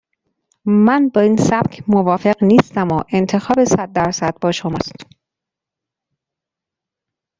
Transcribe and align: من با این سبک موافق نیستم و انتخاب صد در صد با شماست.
من 0.65 1.09
با 1.09 1.21
این 1.21 1.37
سبک 1.37 1.83
موافق 1.87 2.43
نیستم 2.43 2.87
و 2.87 3.01
انتخاب 3.09 3.63
صد 3.63 3.91
در 3.93 4.11
صد 4.11 4.33
با 4.41 4.51
شماست. 4.51 5.05